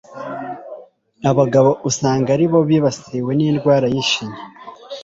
[1.29, 4.43] Abagabo usanga ari bo bibasiwe n'indwara y'ishinya